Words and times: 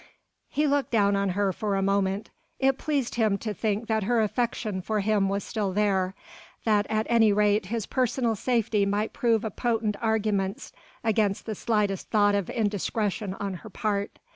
He 0.49 0.65
looked 0.65 0.89
down 0.89 1.15
on 1.15 1.29
her 1.37 1.53
for 1.53 1.75
a 1.75 1.83
moment. 1.83 2.31
It 2.57 2.79
pleased 2.79 3.13
him 3.13 3.37
to 3.37 3.53
think 3.53 3.85
that 3.85 4.01
her 4.05 4.19
affection 4.19 4.81
for 4.81 5.01
him 5.01 5.29
was 5.29 5.43
still 5.43 5.73
there, 5.73 6.15
that 6.65 6.87
at 6.89 7.05
any 7.07 7.31
rate 7.31 7.67
his 7.67 7.85
personal 7.85 8.35
safety 8.35 8.83
might 8.83 9.13
prove 9.13 9.45
a 9.45 9.51
potent 9.51 9.95
argument 10.01 10.71
against 11.03 11.45
the 11.45 11.53
slightest 11.53 12.09
thought 12.09 12.33
of 12.33 12.49
indiscretion 12.49 13.35
on 13.35 13.53
her 13.61 13.69
part. 13.69 14.17